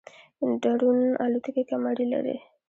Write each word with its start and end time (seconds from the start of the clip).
ډرون 0.63 0.99
الوتکې 1.25 1.63
کمرې 1.69 2.05
لري 2.13 2.37